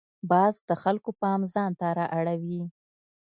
[0.31, 2.63] باز د خلکو پام ځان ته را اړوي